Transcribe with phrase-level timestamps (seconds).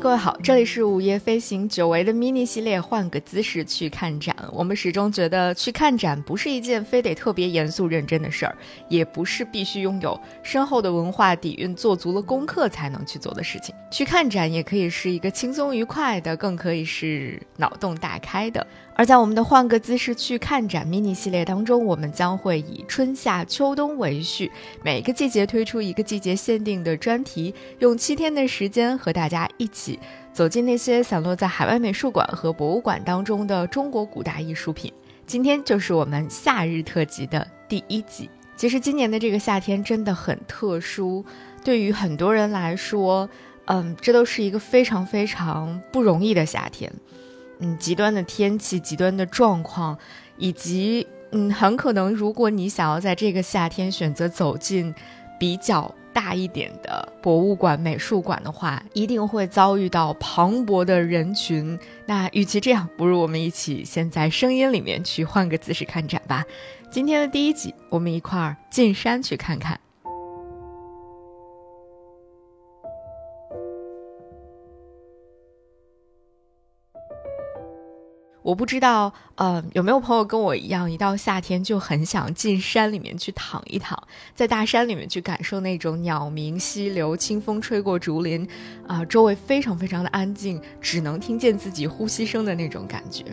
[0.00, 4.34] 各位好，这里是午夜飞行久违的 mini 系列，换个姿势去看展。
[4.52, 8.56] 我们始终觉得去看展不是一件非得特别严肃认真的事儿，
[8.88, 13.72] 也不是必须拥有深厚的文化底蕴、做足了功课才能去做的事情。
[13.90, 18.66] 去看展也可以是一个轻松愉快的，更可以是脑洞大开的。
[18.96, 24.50] 而在我们的换个姿势去看展 mini 系列当中，我们将会以春夏秋冬为序，
[24.82, 29.83] 每个季节推出一个季节限定的专题，用七天的时间和大家一起
[30.32, 34.92] 走进那些散落在海外美术馆和博物馆当中的中国古代艺术品。
[35.26, 38.28] 今天就是我们夏日特辑的第一集。
[38.56, 41.24] 其实今年的这个夏天真的很特殊，
[41.64, 43.28] 对于很多人来说，
[43.64, 46.92] 嗯，这都是一个非常非常不容易的夏天。
[47.58, 49.96] 嗯，极端的天气、极端的状况，
[50.36, 54.94] 以及嗯，很可能如果你想要在这个夏天选择走进
[55.44, 61.78] 比较大一点的博物馆、美术馆的话，一定会遭遇到磅礴的人群。
[62.06, 66.42] 那与其这样，不如我们一起先在声音里面去换个姿势看展吧。
[66.90, 69.78] 今天的第一集，我们一块儿进山去看看。
[78.44, 83.98] 我不知道，呃，有没有朋友跟我一样，一到夏天就很想进山里面去躺一躺，
[84.34, 88.46] 在大山里面去感受那种鸟鸣、溪流、清风吹过竹林，
[88.86, 93.24] 啊，周围非常非常的安静，只能听见自己呼吸声的那种感觉。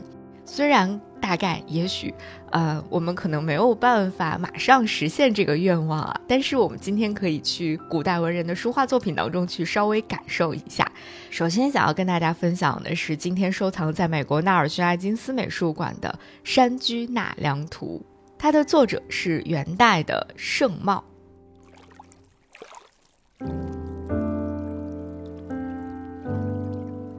[0.53, 2.13] 虽然大概也许，
[2.49, 10.85] 呃，我们可能没有办法马上实现这个愿望啊，但是我们今天可以去古代文人的书画作品当中去稍微感受一下。
[11.29, 18.05] 首先想要跟大家分享的是今天收藏在美国纳尔逊·艾金斯美术馆的《山居纳凉图》，
[18.38, 21.02] 它的作者是元代的盛茂。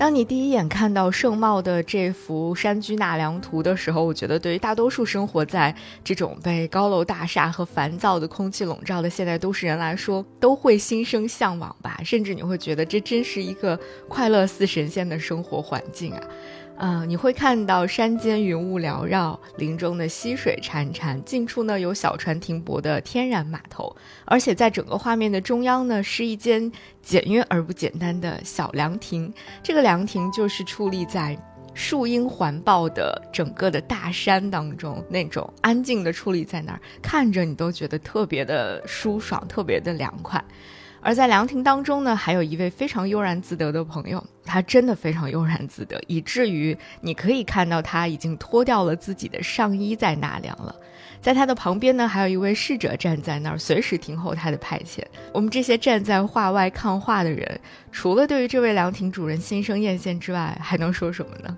[0.03, 5.73] 当你第一眼看到盛茂的这幅《山居纳凉图》的时候，我觉得对于大多数生活在
[6.03, 12.01] 这种被高楼大厦和烦躁的空气笼罩的现代都市人来说，都会心生向往吧。
[12.05, 13.79] 甚至你会觉得这真是一个
[14.09, 16.21] 快乐似神仙的生活环境啊。
[16.77, 23.95] 啊，你会看到山间云雾缭绕，林中的溪水潺潺，近处呢有小船停泊的天然码头，
[24.25, 29.33] 而且在整个画面的中央呢是一间简约而不简单的小凉亭。
[29.63, 31.39] 这个凉亭就是矗立在
[31.73, 40.43] 树荫环抱的整个的大山当中，那种安静的矗立在那儿，看着你都觉得特别的舒爽，特别的凉快。
[41.03, 50.75] 而在凉亭当中呢，还有一位非常悠然自得的朋友，他真的非常悠然自得，以至于你可以看到他已经脱掉了自己的上衣在纳凉了。
[51.21, 55.03] 在他的旁边呢，还有一位侍者站在那儿，随时听候他的派遣。
[55.33, 61.57] 我们这些站在画外看画的人，除了对于这位凉亭主人心生艳羡之外，还能说什么呢？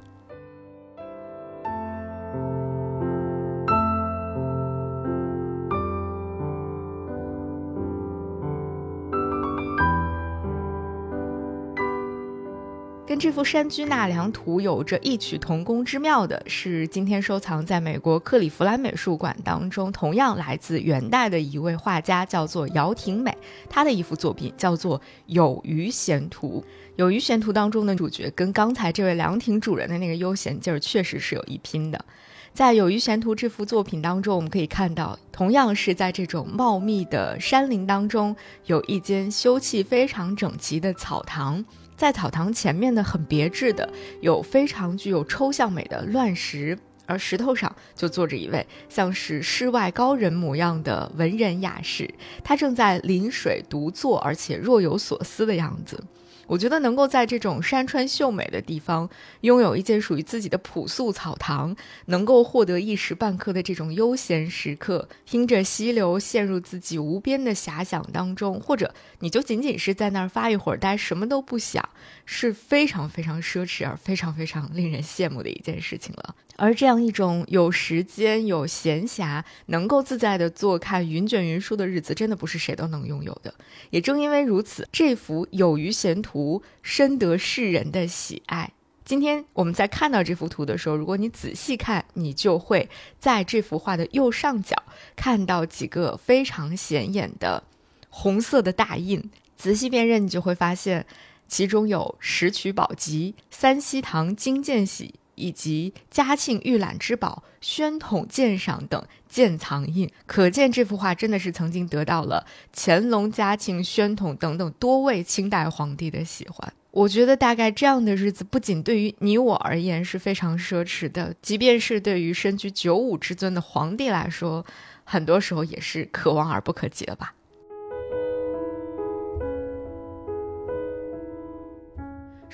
[13.14, 23.32] 跟这幅《山居纳凉图》有着异曲同工之妙的是，今天收藏在美国克利夫兰美术馆当中，同样来自元代的一位画家，叫做姚廷美。
[23.70, 26.64] 他的一幅作品叫做《有余闲图》。
[26.96, 32.04] 《有余闲图》当中的主角跟刚才这位凉亭主人的那个悠闲劲儿，确实是有一拼的。
[32.52, 38.34] 在《有余闲图》这幅作品当中，我们可以看到，同样是在这种茂密的山林当中，
[38.66, 41.64] 有一间修葺非常整齐的草堂。
[41.96, 43.88] 在草堂前面的很别致的，
[44.20, 52.12] 有非常具有抽象美的乱石，而石头上就坐着一位像是世外高人模样的文人雅士，
[52.42, 56.02] 他正在临水独坐，而且若有所思的样子。
[56.46, 59.08] 我觉得能够在这种山川秀美的地方
[59.40, 61.74] 拥有一间属于自己的朴素草堂，
[62.06, 71.88] 能够获得一时半刻的这种悠闲时刻，听着溪流陷入自己无边的遐想当中，或者你就仅仅是在那儿发一会儿呆，什么都不想，
[72.26, 76.34] 是非常非常奢侈而非常非常令人羡慕的一件事情了。
[76.56, 83.52] 而这样一种有时间、有闲暇、能够自在的坐看云卷云舒的日子，真的不是谁都能拥有的。
[83.90, 86.33] 也正因为如此，这幅有余闲图。
[86.34, 88.72] 图深得世人的喜爱。
[89.04, 92.88] 今天我们在看到这幅图的时候，如果你仔细看，你就会
[93.20, 94.74] 在这幅画的右上角
[95.14, 97.62] 看到几个非常显眼的
[98.08, 99.30] 红色的大印。
[99.56, 101.06] 仔细辨认，你就会发现
[101.46, 110.10] 其中有“石渠宝笈”“三希堂金鉴玺”以及“嘉庆御览之宝”“宣统鉴赏”等鉴藏印。
[110.26, 116.72] 可见这幅画真的是曾经得到了乾隆、嘉庆、宣统等等多位清代皇帝的喜欢。
[116.90, 124.64] 我觉得大概这样的日子，不仅对于你我而言是非常奢侈的，即便是对于身居九五之尊的皇帝来说，
[125.02, 127.34] 很多时候也是可望而不可及了吧。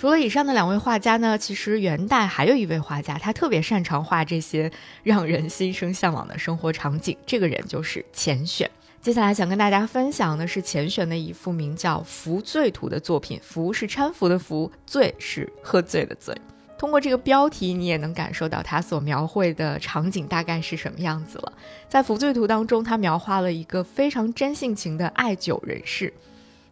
[0.01, 7.15] 除了以上的两位画家呢，其实元代还有一位画家，他特别擅长画这些让人心生向往的生活场景。
[7.27, 8.71] 这个人就是钱选。
[9.03, 13.39] 接下来想跟大家分享的是钱选的一幅名叫《福醉图》的作品。
[13.43, 16.35] 福是搀扶的福，醉是喝醉的醉。
[16.79, 21.53] 通过这个标题，你也能感受到他所描绘的场景大概是什么样子了。
[21.91, 26.11] 在《福醉图》当中，他描画了一个非常真性情的爱酒人士。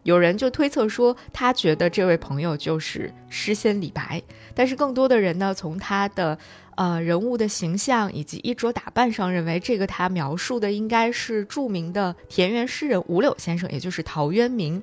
[0.03, 4.21] 有人就推测说，他觉得这位朋友就是诗仙李白，
[4.55, 6.37] 但是更多的人呢，从他的
[6.75, 14.81] 呃人物的形象以及衣着打扮上，认为这个他描述的应该是著名的田园诗人五柳先生，也就是陶渊明。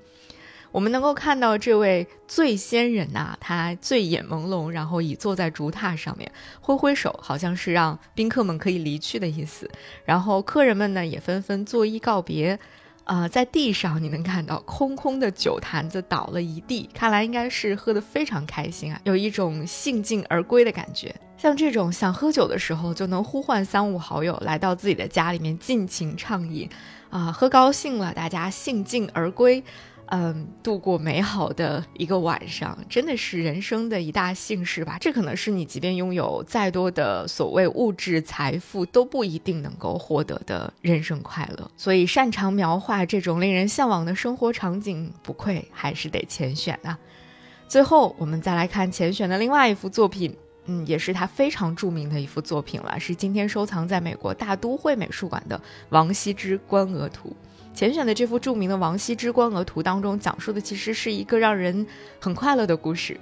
[0.70, 6.30] 我们能够看到这位醉仙人呐，他醉眼朦胧，然后倚坐在竹榻上面，
[6.60, 9.70] 挥挥手，好像是让宾客们可以离去的意思。
[10.04, 12.58] 然后客人们呢，也纷纷作揖告别。
[13.06, 21.14] 啊，在地上你能看到空空的酒坛子倒了一地，看来应该是喝得非常开心啊，有一种兴尽而归的感觉。
[21.38, 26.68] 像这种想喝酒的时候，就能呼唤三五好友来到自己的家里面尽情畅饮，
[27.08, 29.62] 啊，喝高兴了，大家兴尽而归。
[30.08, 34.96] 嗯，度过美好的一个晚上，真的是人生的一大幸事吧？
[35.00, 41.70] 这可能是你即便拥有再多的所谓物质财富，都不一定能够获得的人生快乐。
[41.76, 46.96] 所以，擅长描画这种令人向往的生活场景，不愧还是得钱选啊。
[47.66, 50.36] 最后，我们再来看钱选的另外一幅作品，
[50.66, 57.30] 嗯，也是他非常著名的一幅作品了，是今天收藏在美国大都会美术馆的王羲之《观鹅图》。
[57.76, 61.86] 前选的这幅著名的《王羲之观鹅图》当中，讲述的其实是一个让人
[62.18, 63.20] 很快乐的故事。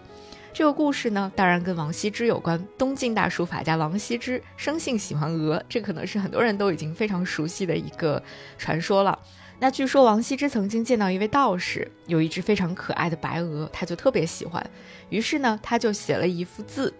[0.52, 2.64] 这个故事呢，当然跟王羲之有关。
[2.78, 8.22] 东晋大书法家王羲之生性喜欢鹅，这可能是很多人都已经非常熟悉的一个
[8.56, 9.18] 传说了。
[9.58, 14.64] 那据说王羲之曾经见到一位道士，有一只非常可爱的白鹅，他就特别喜欢，
[15.08, 16.90] 于是呢，他就写了一幅字《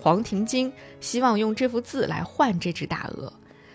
[0.00, 0.70] 黄庭经》，
[1.00, 3.32] 希望用这幅字来换这只大鹅。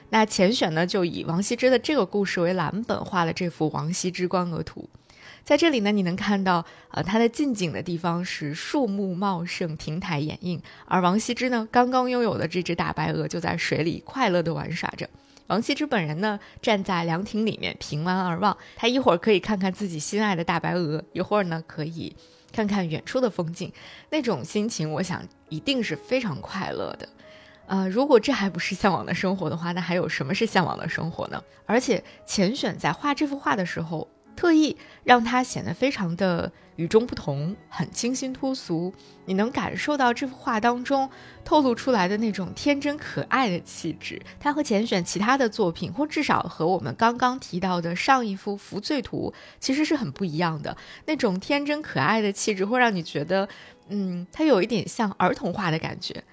[0.10, 4.90] 那钱选呢，就以王羲之的这个故事为蓝本，画了这幅《王羲之观鹅图》。
[5.44, 15.08] 在这里呢，你能看到，呃，它的近景的地方是树木茂盛、亭台掩映，而王羲之呢，刚刚拥有的这只大白鹅就在水里快乐地玩耍着。
[15.48, 22.16] 王羲之本人呢，站在凉亭里面凭栏而望，他一会儿可以看看自己心爱的大白鹅，一会儿呢，可以
[22.52, 23.72] 看看远处的风景，
[24.10, 27.08] 那种心情，我想一定是非常快乐的。
[27.68, 31.42] 呃，如果这还不是向往的生活的话，那还有什么是向往的生活呢？
[31.66, 38.94] 而且钱选在画这幅画的时候，特意让它显得非常的与众不同，很清新脱俗。
[39.26, 41.10] 你能感受到这幅画当中
[41.44, 44.22] 透露出来的那种天真可爱的气质。
[44.40, 50.78] 它和钱选其他的作品，或至少和我们刚刚提到的上一幅《福醉图》，其实是很不一样的。
[51.06, 53.50] 那种天真可爱的气质，会让你觉得，
[53.88, 56.24] 嗯，它有一点像儿童画的感觉。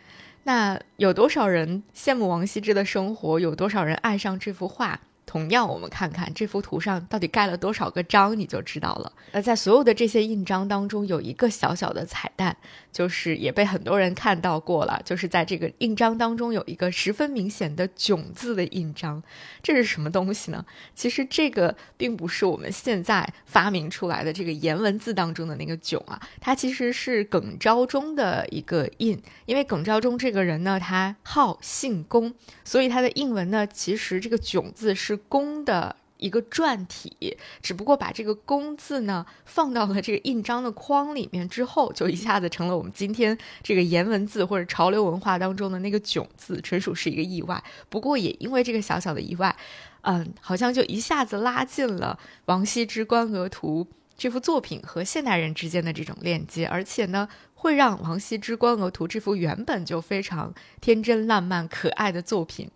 [0.44, 3.38] 那有多少人羡慕王羲之的生活？
[3.38, 5.00] 有多少人爱上这幅画？
[5.24, 9.10] 同样，我们看看这幅图上到底盖了多少个章，你就知道了。
[9.30, 12.54] 那在所有的这些印章当中，有一个小小的彩蛋，
[12.92, 15.00] 就是也被很多人看到过了。
[15.04, 19.22] 就是在这个印章当中有一个十分明显的“囧”字的印章，
[19.62, 20.62] 这是什么东西呢？
[20.94, 29.18] 其实这个并不是我们现在发明出来的这个颜文字当中的那个“囧”啊，它其实是耿昭中的一个印。
[29.46, 35.11] 因为耿昭中这个人呢，他号姓龚，所以他的印文呢，其实这个“囧”字是。
[35.16, 47.62] 公的一个篆体，只不过把这个“公”字呢放到了这个印章的框里面之后，就一下子成了我们今天这个颜文字或者潮流文化当中的那个“囧”字，纯属是一个意外。
[47.88, 49.56] 不过也因为这个小小的意外，
[50.02, 53.84] 嗯，好像就一下子拉近了王羲之《观鹅图》
[54.16, 62.70] 这幅作品和现代人之间的这种链接，而且呢，会让王羲之《观鹅图》这幅原本就非常天真烂漫、可爱的作品。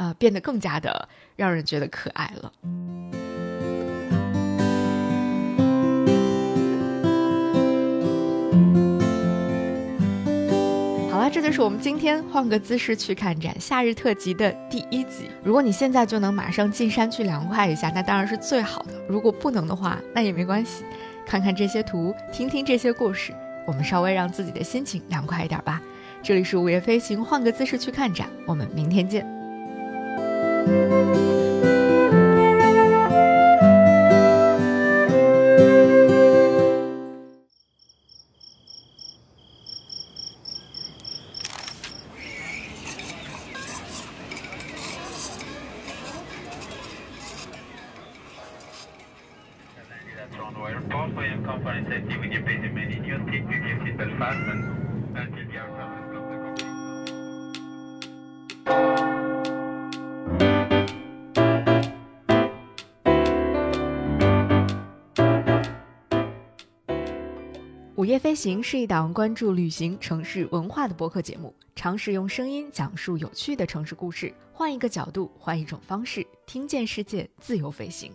[0.00, 2.50] 啊，变得更加的让人觉得可爱了。
[11.10, 15.28] 好了，这就是我们今天换个姿势去看展夏日特辑的第一集。
[15.44, 18.94] 如果你现在就能马上进山去凉快一下，那当然是最好的。
[19.06, 20.82] 如果不能的话，那也没关系，
[21.26, 23.34] 看看这些图，听听这些故事，
[23.66, 25.78] 我们稍微让自己的心情凉快一点吧。
[26.22, 29.39] 这里是午夜飞行，换个姿势去看展，我们明天见。
[30.66, 31.19] Música
[68.00, 78.10] 午夜飞行是一档关注旅行、城市文化的播客节目，尝试用声音讲述有趣的城市故事，换一个角度，换一种方式，听见世界，自由飞行。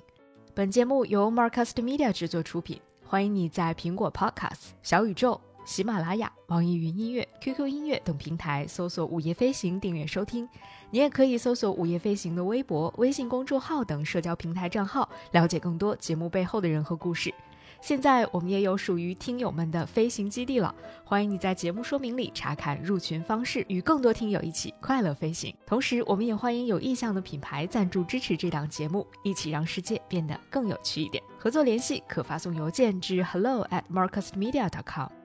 [0.56, 10.50] 本节目由 Marcast Media 制作出品，欢迎你在苹果 Podcast、小宇宙、喜马拉雅、网易云音乐、QQ 音乐等平台搜索“午夜飞行”订阅收听。
[10.90, 17.32] 你也可以搜索“午夜飞行”的微博、微信公众号等社交平台账号，了解更多节目背后的人和故事。
[17.86, 20.74] 现在我们也有属于听友们的飞行基地了，
[21.04, 25.56] 欢迎你在节目说明里查看入群方式，与更多听友一起快乐飞行。
[25.68, 31.24] 同时，我们也欢迎有意向的品牌赞助支持这档节目，一起让世界变得更有趣一点。
[31.38, 35.25] 合作联系可发送邮件至 hello at marcusmedia.com。